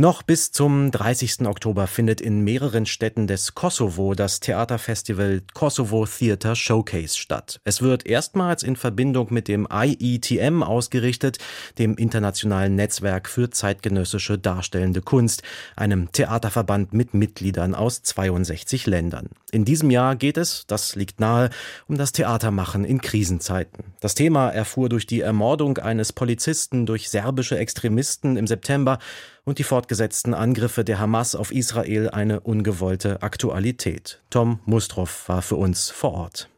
Noch 0.00 0.22
bis 0.22 0.52
zum 0.52 0.92
30. 0.92 1.40
Oktober 1.40 1.88
findet 1.88 2.20
in 2.20 2.44
mehreren 2.44 2.86
Städten 2.86 3.26
des 3.26 3.56
Kosovo 3.56 4.14
das 4.14 4.38
Theaterfestival 4.38 5.42
Kosovo 5.54 6.06
Theater 6.06 6.54
Showcase 6.54 7.18
statt. 7.18 7.60
Es 7.64 7.82
wird 7.82 8.06
erstmals 8.06 8.62
in 8.62 8.76
Verbindung 8.76 9.34
mit 9.34 9.48
dem 9.48 9.66
IETM 9.68 10.62
ausgerichtet, 10.62 11.38
dem 11.80 11.96
internationalen 11.96 12.76
Netzwerk 12.76 13.28
für 13.28 13.50
zeitgenössische 13.50 14.38
darstellende 14.38 15.02
Kunst, 15.02 15.42
einem 15.74 16.12
Theaterverband 16.12 16.92
mit 16.92 17.12
Mitgliedern 17.12 17.74
aus 17.74 18.04
62 18.04 18.86
Ländern. 18.86 19.30
In 19.50 19.64
diesem 19.64 19.90
Jahr 19.90 20.14
geht 20.14 20.36
es, 20.36 20.64
das 20.68 20.94
liegt 20.94 21.18
nahe, 21.18 21.50
um 21.88 21.98
das 21.98 22.12
Theatermachen 22.12 22.84
in 22.84 23.00
Krisenzeiten. 23.00 23.94
Das 23.98 24.14
Thema 24.14 24.50
erfuhr 24.50 24.88
durch 24.88 25.06
die 25.06 25.22
Ermordung 25.22 25.78
eines 25.78 26.12
Polizisten 26.12 26.86
durch 26.86 27.08
serbische 27.08 27.58
Extremisten 27.58 28.36
im 28.36 28.46
September 28.46 29.00
und 29.48 29.58
die 29.58 29.64
fortgesetzten 29.64 30.34
Angriffe 30.34 30.84
der 30.84 30.98
Hamas 30.98 31.34
auf 31.34 31.52
Israel 31.52 32.10
eine 32.10 32.40
ungewollte 32.40 33.22
Aktualität. 33.22 34.20
Tom 34.28 34.60
Mustroff 34.66 35.26
war 35.26 35.40
für 35.40 35.56
uns 35.56 35.88
vor 35.88 36.12
Ort. 36.12 36.50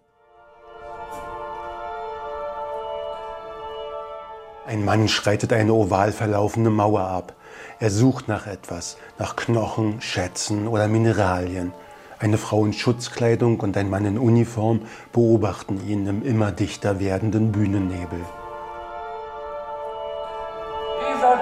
Ein 4.67 4.85
Mann 4.85 5.07
schreitet 5.07 5.53
eine 5.53 5.73
oval 5.73 6.11
verlaufende 6.11 6.71
Mauer 6.71 7.03
ab. 7.03 7.37
Er 7.79 7.93
sucht 7.93 8.27
nach 8.27 8.49
etwas, 8.49 8.97
nach 9.21 9.37
Knochen, 9.37 10.01
Schätzen 10.01 10.67
oder 10.67 10.89
Mineralien. 10.89 11.73
Eine 12.19 12.39
Frau 12.39 12.67
in 12.67 12.73
Schutzkleidung 12.73 13.61
und 13.61 13.77
ein 13.77 13.89
Mann 13.89 14.05
in 14.05 14.19
Uniform 14.19 14.83
beobachten 15.13 15.81
ihn 15.89 16.09
im 16.09 16.25
immer 16.25 16.51
dichter 16.51 16.99
werdenden 16.99 17.53
Bühnennebel. 17.53 18.21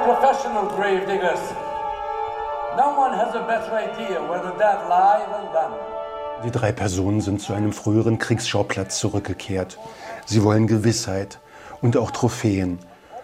Professional 0.09 0.67
grave 0.75 1.07
diggers. 1.07 1.43
No 2.79 2.89
one 2.97 3.13
has 3.13 3.35
a 3.35 3.45
better 3.53 3.75
idea 3.75 4.19
where 4.29 4.41
the 4.41 4.55
dead 4.57 4.79
lie 4.89 5.23
than 5.33 5.53
them. 5.53 5.73
Die 6.45 6.51
drei 6.51 6.73
Personen 6.73 7.21
sind 7.21 7.43
zu 7.43 7.53
einem 7.53 7.75
früheren 7.75 8.19
Kriegsschauplatz 8.19 8.99
zurückgekehrt. 9.01 9.79
Sie 10.25 10.43
wollen 10.45 10.67
Gewissheit 10.67 11.41
und 11.83 11.99
auch 11.99 12.11
Trophäen. 12.11 12.79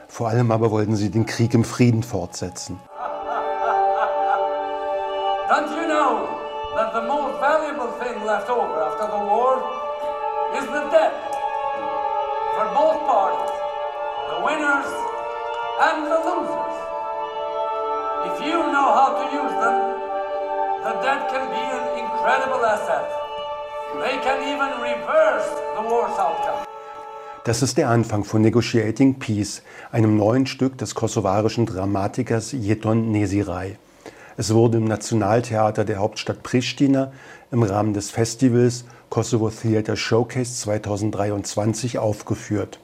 Vor 0.08 0.28
allem 0.28 0.50
aber 0.50 0.70
wollten 0.70 0.94
sie 0.94 1.10
den 1.10 1.24
Krieg 1.24 1.54
im 1.54 1.64
Frieden 1.64 2.02
fortsetzen. 2.02 2.78
Don't 5.48 5.70
you 5.70 5.86
know 5.86 6.28
that 6.76 6.92
the 6.92 7.00
most 7.00 7.40
valuable 7.40 7.92
thing 7.98 8.26
left 8.26 8.50
over 8.50 8.76
after 8.88 9.06
the 9.06 9.24
war 9.24 9.62
is 10.58 10.66
the 10.66 10.84
dead? 10.90 11.12
For 12.56 12.66
both 12.74 13.06
parties, 13.06 13.52
the 14.28 14.44
winners 14.44 15.13
and 15.80 16.06
the 16.06 16.18
losers. 16.28 16.76
If 18.30 18.36
you 18.46 18.58
know 18.72 18.88
how 18.94 19.08
to 19.18 19.24
use 19.34 19.54
them, 19.58 19.76
the 20.86 20.94
dead 21.02 21.20
can 21.32 21.44
be 21.50 21.64
an 21.78 21.86
incredible 21.98 22.64
asset. 22.64 23.06
They 23.98 24.16
can 24.22 24.38
even 24.52 24.70
reverse 24.80 25.48
the 25.76 25.82
war's 25.82 26.18
outcome. 26.18 26.64
Das 27.44 27.60
ist 27.62 27.76
der 27.76 27.90
Anfang 27.90 28.24
von 28.24 28.40
Negotiating 28.40 29.18
Peace, 29.18 29.62
einem 29.92 30.16
neuen 30.16 30.46
Stück 30.46 30.78
des 30.78 30.94
kosovarischen 30.94 31.66
Dramatikers 31.66 32.52
Jeton 32.52 33.10
Nesiray. 33.10 33.76
Es 34.36 34.54
wurde 34.54 34.78
im 34.78 34.84
Nationaltheater 34.84 35.84
der 35.84 35.98
Hauptstadt 35.98 36.42
Pristina 36.42 37.12
im 37.50 37.62
Rahmen 37.62 37.94
des 37.94 38.10
Festivals 38.10 38.84
Kosovo 39.10 39.50
Theater 39.50 39.96
Showcase 39.96 40.54
2023 40.54 41.98
aufgeführt. 41.98 42.78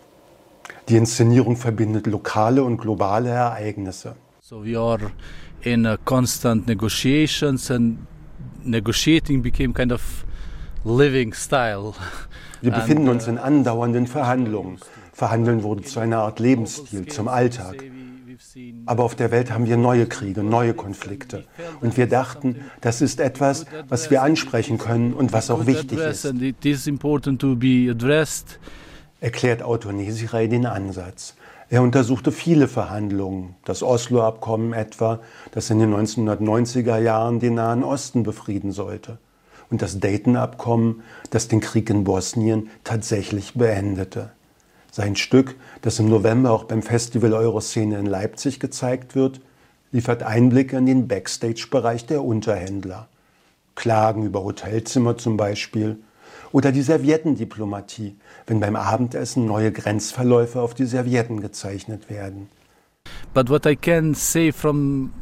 Die 0.88 0.96
Inszenierung 0.96 1.56
verbindet 1.56 2.06
lokale 2.06 2.64
und 2.64 2.78
globale 2.78 3.30
Ereignisse. 3.30 4.16
So 4.40 4.64
we 4.64 4.78
are 4.78 5.10
in 5.62 5.86
a 5.86 5.96
constant 6.04 6.66
negotiations 6.66 7.70
and 7.70 7.98
negotiating 8.64 9.42
became 9.42 9.72
kind 9.72 9.92
of 9.92 10.24
living 10.84 11.34
style. 11.34 11.92
Wir 12.60 12.72
befinden 12.72 13.08
uns 13.08 13.26
in 13.26 13.38
andauernden 13.38 14.06
Verhandlungen. 14.06 14.78
Verhandeln 15.12 15.62
wurde 15.62 15.82
zu 15.82 16.00
einer 16.00 16.18
Art 16.18 16.40
Lebensstil, 16.40 17.06
zum 17.06 17.28
Alltag. 17.28 17.84
Aber 18.86 19.04
auf 19.04 19.14
der 19.14 19.30
Welt 19.30 19.50
haben 19.50 19.66
wir 19.66 19.76
neue 19.76 20.06
Kriege, 20.06 20.42
neue 20.42 20.74
Konflikte. 20.74 21.44
Und 21.80 21.96
wir 21.96 22.06
dachten, 22.06 22.56
das 22.80 23.02
ist 23.02 23.20
etwas, 23.20 23.66
was 23.88 24.10
wir 24.10 24.22
ansprechen 24.22 24.78
können 24.78 25.12
und 25.12 25.32
was 25.32 25.50
auch 25.50 25.66
wichtig 25.66 25.98
ist 25.98 26.24
erklärt 29.20 29.62
Autor 29.62 29.92
Nesirei 29.92 30.46
den 30.46 30.66
Ansatz. 30.66 31.34
Er 31.68 31.82
untersuchte 31.82 32.32
viele 32.32 32.66
Verhandlungen, 32.66 33.54
das 33.64 33.82
Oslo-Abkommen 33.82 34.72
etwa, 34.72 35.20
das 35.52 35.70
in 35.70 35.78
den 35.78 35.94
1990er 35.94 36.98
Jahren 36.98 37.38
den 37.38 37.54
Nahen 37.54 37.84
Osten 37.84 38.24
befrieden 38.24 38.72
sollte, 38.72 39.18
und 39.70 39.80
das 39.82 40.00
Dayton-Abkommen, 40.00 41.02
das 41.30 41.46
den 41.46 41.60
Krieg 41.60 41.88
in 41.90 42.02
Bosnien 42.02 42.70
tatsächlich 42.82 43.54
beendete. 43.54 44.32
Sein 44.90 45.14
Stück, 45.14 45.54
das 45.82 46.00
im 46.00 46.08
November 46.08 46.50
auch 46.50 46.64
beim 46.64 46.82
Festival 46.82 47.34
Euroszene 47.34 47.98
in 47.98 48.06
Leipzig 48.06 48.58
gezeigt 48.58 49.14
wird, 49.14 49.40
liefert 49.92 50.24
Einblicke 50.24 50.76
in 50.76 50.86
den 50.86 51.06
Backstage-Bereich 51.06 52.06
der 52.06 52.24
Unterhändler. 52.24 53.06
Klagen 53.76 54.24
über 54.24 54.42
Hotelzimmer 54.42 55.16
zum 55.16 55.36
Beispiel 55.36 55.98
oder 56.52 56.72
die 56.72 56.82
Serviettendiplomatie, 56.82 58.16
wenn 58.46 58.60
beim 58.60 58.76
Abendessen 58.76 59.46
neue 59.46 59.72
Grenzverläufe 59.72 60.60
auf 60.60 60.74
die 60.74 60.86
Servietten 60.86 61.40
gezeichnet 61.40 62.10
werden. 62.10 62.48
But 63.32 63.48
what 63.48 63.66
I 63.66 63.76
can 63.76 64.14
say 64.14 64.52
from 64.52 65.12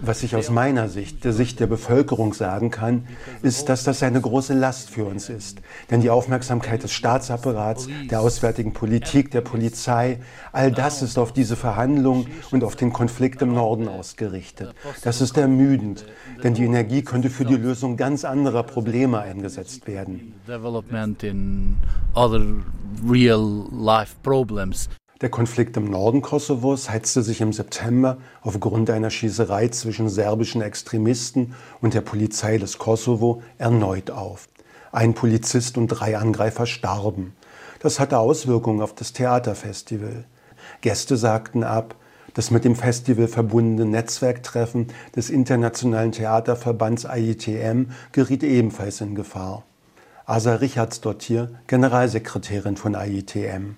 was 0.00 0.22
ich 0.22 0.36
aus 0.36 0.50
meiner 0.50 0.88
Sicht, 0.88 1.24
der 1.24 1.32
Sicht 1.32 1.60
der 1.60 1.66
Bevölkerung 1.66 2.32
sagen 2.32 2.70
kann, 2.70 3.06
ist, 3.42 3.68
dass 3.68 3.84
das 3.84 4.02
eine 4.02 4.20
große 4.20 4.54
Last 4.54 4.90
für 4.90 5.04
uns 5.04 5.28
ist. 5.28 5.60
Denn 5.90 6.00
die 6.00 6.10
Aufmerksamkeit 6.10 6.82
des 6.82 6.92
Staatsapparats, 6.92 7.88
der 8.10 8.20
auswärtigen 8.20 8.72
Politik, 8.72 9.30
der 9.30 9.42
Polizei, 9.42 10.20
all 10.52 10.72
das 10.72 11.02
ist 11.02 11.18
auf 11.18 11.32
diese 11.32 11.56
Verhandlungen 11.56 12.26
und 12.50 12.64
auf 12.64 12.76
den 12.76 12.92
Konflikt 12.92 13.42
im 13.42 13.52
Norden 13.52 13.88
ausgerichtet. 13.88 14.74
Das 15.02 15.20
ist 15.20 15.36
ermüdend, 15.36 16.06
denn 16.42 16.54
die 16.54 16.64
Energie 16.64 17.02
könnte 17.02 17.28
für 17.28 17.44
die 17.44 17.56
Lösung 17.56 17.96
ganz 17.96 18.24
anderer 18.24 18.62
Probleme 18.62 19.20
eingesetzt 19.20 19.86
werden. 19.86 20.34
Development 20.46 21.22
in 21.22 21.76
other 22.14 22.42
real 23.06 23.66
life 23.72 24.16
problems. 24.22 24.88
Der 25.20 25.30
Konflikt 25.30 25.76
im 25.76 25.90
Norden 25.90 26.22
Kosovos 26.22 26.90
heizte 26.90 27.22
sich 27.24 27.40
im 27.40 27.52
September 27.52 28.18
aufgrund 28.40 28.88
einer 28.88 29.10
Schießerei 29.10 29.66
zwischen 29.66 30.08
serbischen 30.08 30.62
Extremisten 30.62 31.54
und 31.80 31.94
der 31.94 32.02
Polizei 32.02 32.56
des 32.56 32.78
Kosovo 32.78 33.42
erneut 33.58 34.12
auf. 34.12 34.48
Ein 34.92 35.14
Polizist 35.14 35.76
und 35.76 35.88
drei 35.88 36.16
Angreifer 36.16 36.66
starben. 36.66 37.34
Das 37.80 37.98
hatte 37.98 38.18
Auswirkungen 38.18 38.80
auf 38.80 38.94
das 38.94 39.12
Theaterfestival. 39.12 40.24
Gäste 40.82 41.16
sagten 41.16 41.64
ab, 41.64 41.96
Das 42.34 42.52
mit 42.52 42.64
dem 42.64 42.76
Festival 42.76 43.26
verbundene 43.26 43.90
Netzwerktreffen 43.90 44.86
des 45.16 45.30
Internationalen 45.30 46.12
Theaterverbands 46.12 47.04
IETM 47.04 47.90
geriet 48.12 48.44
ebenfalls 48.44 49.00
in 49.00 49.16
Gefahr. 49.16 49.64
Asa 50.26 50.54
Richards-Dottir, 50.54 51.50
Generalsekretärin 51.66 52.76
von 52.76 52.94
IETM. 52.94 53.74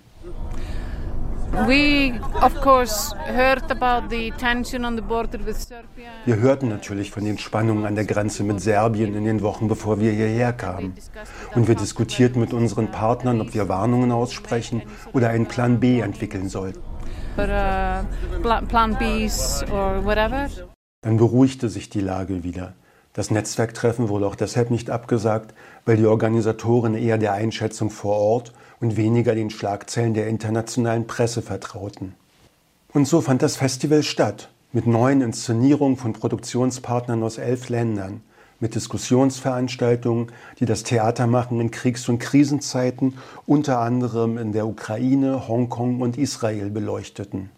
Wir 6.25 6.35
hörten 6.37 6.69
natürlich 6.69 7.11
von 7.11 7.25
den 7.25 7.37
Spannungen 7.37 7.85
an 7.85 7.95
der 7.95 8.05
Grenze 8.05 8.43
mit 8.43 8.61
Serbien 8.61 9.13
in 9.15 9.25
den 9.25 9.41
Wochen, 9.41 9.67
bevor 9.67 9.99
wir 9.99 10.11
hierher 10.11 10.53
kamen. 10.53 10.93
Und 11.53 11.67
wir 11.67 11.75
diskutierten 11.75 12.39
mit 12.39 12.53
unseren 12.53 12.89
Partnern, 12.89 13.41
ob 13.41 13.53
wir 13.53 13.67
Warnungen 13.67 14.11
aussprechen 14.11 14.81
oder 15.11 15.29
einen 15.29 15.45
Plan 15.45 15.79
B 15.79 15.99
entwickeln 15.99 16.47
sollten. 16.47 16.79
Uh. 17.37 17.47
Dann 21.03 21.17
beruhigte 21.17 21.69
sich 21.69 21.89
die 21.89 22.01
Lage 22.01 22.43
wieder. 22.43 22.75
Das 23.13 23.29
Netzwerktreffen 23.29 24.07
wurde 24.07 24.25
auch 24.25 24.35
deshalb 24.35 24.71
nicht 24.71 24.89
abgesagt, 24.89 25.53
weil 25.85 25.97
die 25.97 26.05
Organisatoren 26.05 26.95
eher 26.95 27.17
der 27.17 27.33
Einschätzung 27.33 27.89
vor 27.89 28.15
Ort 28.15 28.53
und 28.81 28.97
weniger 28.97 29.35
den 29.35 29.49
Schlagzeilen 29.49 30.13
der 30.13 30.27
internationalen 30.27 31.07
Presse 31.07 31.41
vertrauten. 31.41 32.15
Und 32.93 33.07
so 33.07 33.21
fand 33.21 33.41
das 33.41 33.55
Festival 33.55 34.03
statt, 34.03 34.49
mit 34.73 34.87
neuen 34.87 35.21
Inszenierungen 35.21 35.97
von 35.97 36.13
Produktionspartnern 36.13 37.23
aus 37.23 37.37
elf 37.37 37.69
Ländern, 37.69 38.21
mit 38.59 38.75
Diskussionsveranstaltungen, 38.75 40.31
die 40.59 40.65
das 40.65 40.83
Theatermachen 40.83 41.59
in 41.59 41.71
Kriegs- 41.71 42.09
und 42.09 42.19
Krisenzeiten 42.19 43.17
unter 43.45 43.79
anderem 43.79 44.37
in 44.37 44.51
der 44.51 44.67
Ukraine, 44.67 45.47
Hongkong 45.47 46.01
und 46.01 46.17
Israel 46.17 46.69
beleuchteten. 46.69 47.49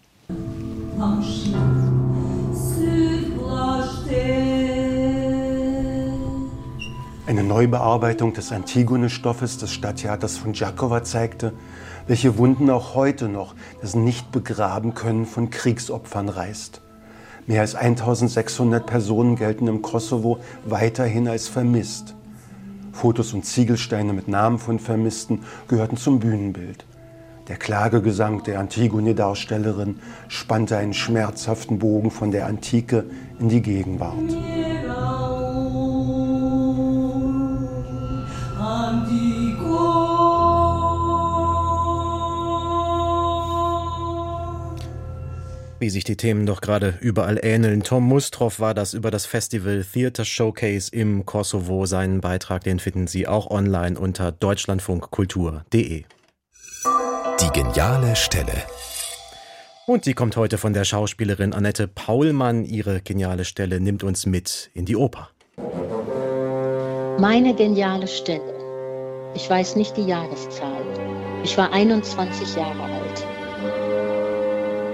Eine 7.33 7.43
Neubearbeitung 7.43 8.33
des 8.33 8.51
Antigone-Stoffes 8.51 9.57
des 9.57 9.73
Stadttheaters 9.73 10.37
von 10.37 10.51
Giacoba 10.51 11.03
zeigte, 11.03 11.51
welche 12.05 12.37
Wunden 12.37 12.69
auch 12.69 12.93
heute 12.93 13.27
noch 13.27 13.55
das 13.81 13.95
Nicht-Begraben-Können 13.95 15.25
von 15.25 15.49
Kriegsopfern 15.49 16.29
reißt. 16.29 16.81
Mehr 17.47 17.61
als 17.61 17.73
1600 17.73 18.85
Personen 18.85 19.35
gelten 19.35 19.65
im 19.65 19.81
Kosovo 19.81 20.41
weiterhin 20.63 21.27
als 21.27 21.47
vermisst. 21.47 22.13
Fotos 22.91 23.33
und 23.33 23.47
Ziegelsteine 23.47 24.13
mit 24.13 24.27
Namen 24.27 24.59
von 24.59 24.77
Vermissten 24.77 25.39
gehörten 25.67 25.97
zum 25.97 26.19
Bühnenbild. 26.19 26.85
Der 27.47 27.57
Klagegesang 27.57 28.43
der 28.43 28.59
Antigone-Darstellerin 28.59 29.99
spannte 30.27 30.77
einen 30.77 30.93
schmerzhaften 30.93 31.79
Bogen 31.79 32.11
von 32.11 32.29
der 32.29 32.45
Antike 32.45 33.05
in 33.39 33.49
die 33.49 33.63
Gegenwart. 33.63 34.72
Wie 45.83 45.89
sich 45.89 46.05
die 46.05 46.15
Themen 46.15 46.45
doch 46.45 46.61
gerade 46.61 46.97
überall 47.01 47.37
ähneln. 47.43 47.83
Tom 47.83 48.05
Mustroff 48.05 48.61
war 48.61 48.73
das 48.73 48.93
über 48.93 49.11
das 49.11 49.25
Festival 49.25 49.83
Theater 49.83 50.23
Showcase 50.23 50.89
im 50.95 51.25
Kosovo. 51.25 51.85
Seinen 51.85 52.21
Beitrag, 52.21 52.63
den 52.63 52.79
finden 52.79 53.05
Sie 53.05 53.27
auch 53.27 53.51
online 53.51 53.99
unter 53.99 54.31
deutschlandfunkkultur.de. 54.31 56.05
Die 57.41 57.49
geniale 57.49 58.15
Stelle. 58.15 58.53
Und 59.85 60.05
die 60.05 60.13
kommt 60.13 60.37
heute 60.37 60.57
von 60.57 60.71
der 60.71 60.85
Schauspielerin 60.85 61.51
Annette 61.51 61.89
Paulmann. 61.89 62.63
Ihre 62.63 63.01
geniale 63.01 63.43
Stelle 63.43 63.81
nimmt 63.81 64.05
uns 64.05 64.25
mit 64.25 64.69
in 64.73 64.85
die 64.85 64.95
Oper. 64.95 65.31
Meine 67.19 67.53
geniale 67.57 68.07
Stelle. 68.07 69.33
Ich 69.35 69.49
weiß 69.49 69.75
nicht 69.75 69.97
die 69.97 70.05
Jahreszahl. 70.05 70.85
Ich 71.43 71.57
war 71.57 71.73
21 71.73 72.55
Jahre 72.55 72.83
alt. 72.83 73.32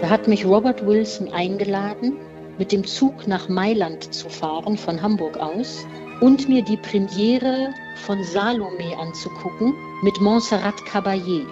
Da 0.02 0.10
hat 0.10 0.30
mich 0.30 0.46
Robert 0.46 0.86
Wilson 0.86 1.34
eingeladen, 1.34 2.18
mit 2.58 2.72
dem 2.72 2.86
Zug 2.86 3.28
nach 3.28 3.50
Mailand 3.50 4.14
zu 4.14 4.30
fahren 4.30 4.78
von 4.78 5.02
Hamburg 5.02 5.38
aus 5.38 5.86
und 6.22 6.48
mir 6.48 6.64
die 6.64 6.78
Premiere 6.78 7.74
von 8.06 8.24
Salome 8.24 8.98
anzugucken 8.98 9.74
mit 10.04 10.20
Montserrat 10.22 10.76
Caballé. 10.90 11.46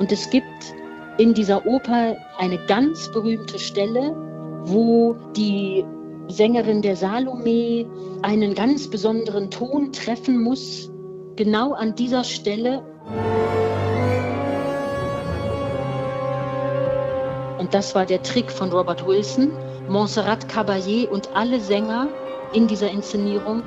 Und 0.00 0.10
es 0.10 0.28
gibt 0.30 0.74
in 1.18 1.32
dieser 1.32 1.64
Oper 1.64 2.16
eine 2.38 2.58
ganz 2.66 3.10
berühmte 3.12 3.58
Stelle, 3.60 4.16
wo 4.64 5.14
die 5.36 5.84
Sängerin 6.26 6.82
der 6.82 6.96
Salome 6.96 7.86
einen 8.22 8.54
ganz 8.54 8.88
besonderen 8.88 9.50
Ton 9.50 9.92
treffen 9.92 10.42
muss. 10.42 10.90
Genau 11.36 11.72
an 11.72 11.94
dieser 11.94 12.24
Stelle 12.24 12.82
das 17.72 17.94
war 17.94 18.06
der 18.06 18.22
Trick 18.22 18.50
von 18.50 18.70
Robert 18.70 19.06
Wilson. 19.06 19.50
Montserrat 19.88 20.46
Caballé 20.48 21.08
und 21.08 21.30
alle 21.34 21.58
Sänger 21.58 22.08
in 22.52 22.66
dieser 22.66 22.90
Inszenierung 22.90 23.62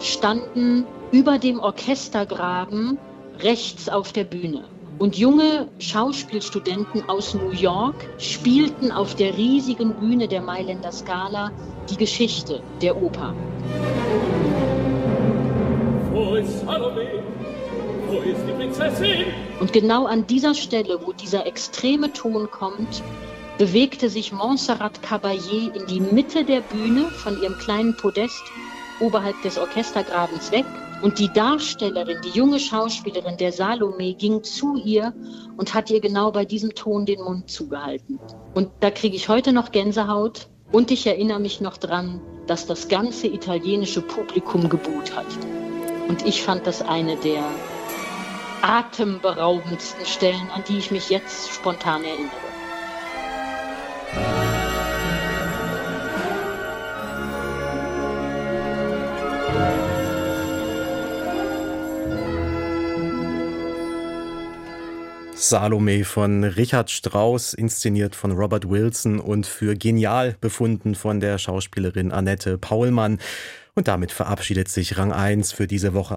standen 0.00 0.86
über 1.12 1.38
dem 1.38 1.60
Orchestergraben 1.60 2.98
rechts 3.40 3.88
auf 3.88 4.12
der 4.12 4.24
Bühne. 4.24 4.64
Und 4.98 5.16
junge 5.16 5.68
Schauspielstudenten 5.78 7.08
aus 7.08 7.34
New 7.34 7.50
York 7.50 7.94
spielten 8.18 8.90
auf 8.90 9.14
der 9.14 9.36
riesigen 9.36 9.94
Bühne 9.94 10.26
der 10.26 10.42
Mailänder 10.42 10.92
Scala 10.92 11.50
die 11.88 11.96
Geschichte 11.96 12.62
der 12.82 13.00
Oper. 13.00 13.34
Wo 16.12 16.34
ist 16.34 16.60
Salome? 16.60 17.06
Wo 18.08 18.18
ist 18.18 18.40
die 18.46 18.52
Prinzessin? 18.52 19.26
Und 19.60 19.72
genau 19.72 20.06
an 20.06 20.26
dieser 20.26 20.54
Stelle, 20.54 20.98
wo 21.02 21.12
dieser 21.12 21.46
extreme 21.46 22.12
Ton 22.12 22.50
kommt, 22.50 23.02
bewegte 23.60 24.08
sich 24.08 24.32
Montserrat 24.32 25.02
Caballé 25.02 25.70
in 25.74 25.84
die 25.84 26.00
Mitte 26.00 26.46
der 26.46 26.62
Bühne 26.62 27.10
von 27.10 27.42
ihrem 27.42 27.58
kleinen 27.58 27.94
Podest 27.94 28.42
oberhalb 29.00 29.40
des 29.42 29.58
Orchestergrabens 29.58 30.50
weg. 30.50 30.64
Und 31.02 31.18
die 31.18 31.30
Darstellerin, 31.30 32.22
die 32.24 32.30
junge 32.30 32.58
Schauspielerin 32.58 33.36
der 33.36 33.52
Salome, 33.52 34.14
ging 34.14 34.42
zu 34.42 34.76
ihr 34.76 35.12
und 35.58 35.74
hat 35.74 35.90
ihr 35.90 36.00
genau 36.00 36.32
bei 36.32 36.46
diesem 36.46 36.74
Ton 36.74 37.04
den 37.04 37.20
Mund 37.20 37.50
zugehalten. 37.50 38.18
Und 38.54 38.70
da 38.80 38.90
kriege 38.90 39.14
ich 39.14 39.28
heute 39.28 39.52
noch 39.52 39.72
Gänsehaut. 39.72 40.48
Und 40.72 40.90
ich 40.90 41.06
erinnere 41.06 41.40
mich 41.40 41.60
noch 41.60 41.76
dran, 41.76 42.18
dass 42.46 42.66
das 42.66 42.88
ganze 42.88 43.26
italienische 43.26 44.00
Publikum 44.00 44.70
gebuht 44.70 45.14
hat. 45.14 45.26
Und 46.08 46.24
ich 46.24 46.42
fand 46.42 46.66
das 46.66 46.80
eine 46.80 47.16
der 47.16 47.44
atemberaubendsten 48.62 50.06
Stellen, 50.06 50.48
an 50.54 50.64
die 50.66 50.78
ich 50.78 50.90
mich 50.90 51.10
jetzt 51.10 51.50
spontan 51.50 52.04
erinnere. 52.04 52.59
Salome 65.50 66.04
von 66.04 66.44
Richard 66.44 66.90
Strauss, 66.90 67.54
inszeniert 67.54 68.14
von 68.14 68.30
Robert 68.30 68.70
Wilson 68.70 69.18
und 69.18 69.46
für 69.46 69.74
genial 69.74 70.36
befunden 70.40 70.94
von 70.94 71.18
der 71.18 71.38
Schauspielerin 71.38 72.12
Annette 72.12 72.56
Paulmann. 72.56 73.18
Und 73.74 73.88
damit 73.88 74.12
verabschiedet 74.12 74.68
sich 74.68 74.96
Rang 74.96 75.10
1 75.10 75.50
für 75.50 75.66
diese 75.66 75.92
Woche 75.92 76.14